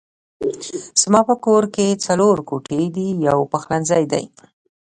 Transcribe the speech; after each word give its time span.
زما 1.01 1.21
په 1.29 1.35
کور 1.45 1.63
کې 1.75 1.99
څلور 2.05 2.37
کوټې 2.49 2.83
دي 2.95 3.07
يو 3.27 3.39
پخلنځی 3.51 4.03
دی 4.11 4.23